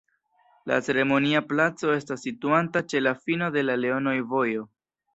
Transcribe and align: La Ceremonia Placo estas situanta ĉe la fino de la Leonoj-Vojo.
La 0.71 0.79
Ceremonia 0.87 1.43
Placo 1.51 1.95
estas 1.97 2.25
situanta 2.29 2.85
ĉe 2.89 3.05
la 3.07 3.17
fino 3.23 3.55
de 3.61 3.67
la 3.71 3.81
Leonoj-Vojo. 3.87 4.71